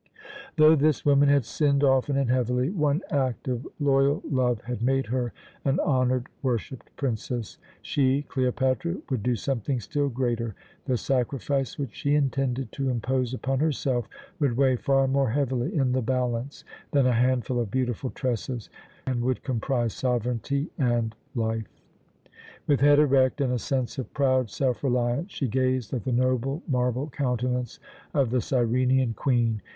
Though 0.55 0.75
this 0.75 1.05
woman 1.05 1.29
had 1.29 1.45
sinned 1.45 1.83
often 1.83 2.17
and 2.17 2.27
heavily, 2.27 2.71
one 2.71 3.03
act 3.11 3.47
of 3.47 3.67
loyal 3.79 4.23
love 4.27 4.61
had 4.63 4.81
made 4.81 5.05
her 5.05 5.31
an 5.63 5.79
honoured, 5.79 6.25
worshipped 6.41 6.89
princess. 6.95 7.59
She 7.83 8.23
Cleopatra 8.23 8.95
would 9.11 9.21
do 9.21 9.35
something 9.35 9.79
still 9.79 10.09
greater. 10.09 10.55
The 10.85 10.97
sacrifice 10.97 11.77
which 11.77 11.93
she 11.93 12.15
intended 12.15 12.71
to 12.71 12.89
impose 12.89 13.31
upon 13.31 13.59
herself 13.59 14.09
would 14.39 14.57
weigh 14.57 14.75
far 14.75 15.07
more 15.07 15.29
heavily 15.29 15.75
in 15.77 15.91
the 15.91 16.01
balance 16.01 16.63
than 16.89 17.05
a 17.05 17.13
handful 17.13 17.59
of 17.59 17.69
beautiful 17.69 18.09
tresses, 18.09 18.71
and 19.05 19.21
would 19.21 19.43
comprise 19.43 19.93
sovereignty 19.93 20.71
and 20.79 21.15
life. 21.35 21.79
With 22.65 22.79
head 22.79 22.97
erect 22.97 23.39
and 23.39 23.53
a 23.53 23.59
sense 23.59 23.99
of 23.99 24.11
proud 24.15 24.49
self 24.49 24.83
reliance 24.83 25.31
she 25.31 25.47
gazed 25.47 25.93
at 25.93 26.05
the 26.05 26.11
noble 26.11 26.63
marble 26.67 27.07
countenance 27.11 27.77
of 28.15 28.31
the 28.31 28.41
Cyrenian 28.41 29.13
queen. 29.13 29.61